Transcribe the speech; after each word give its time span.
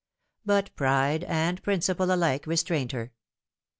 But 0.43 0.75
pride 0.75 1.23
and 1.25 1.61
principle 1.61 2.11
alike 2.11 2.47
restrained 2.47 2.91
her. 2.91 3.11